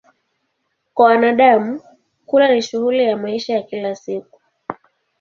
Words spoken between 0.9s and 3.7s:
Kwa wanadamu, kula ni shughuli ya maisha ya